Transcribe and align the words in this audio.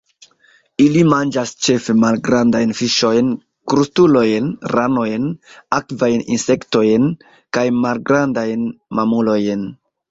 Ili 0.85 1.01
manĝas 1.09 1.51
ĉefe 1.65 1.95
malgrandajn 2.03 2.73
fiŝojn, 2.79 3.29
krustulojn, 3.73 4.49
ranojn, 4.75 5.31
akvajn 5.81 6.25
insektojn, 6.39 7.09
kaj 7.59 7.69
malgrandajn 7.87 8.71
mamulojn. 9.03 9.69